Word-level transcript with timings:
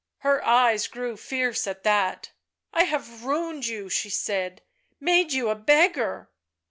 Her 0.21 0.43
eyes 0.43 0.87
grew 0.87 1.15
fierce 1.15 1.67
at 1.67 1.83
that. 1.83 2.31
"I 2.73 2.85
have 2.85 3.23
ruined 3.23 3.67
you," 3.67 3.87
she 3.87 4.09
said; 4.09 4.63
"made 4.99 5.31
you 5.31 5.49
a 5.49 5.55
beggar." 5.55 6.31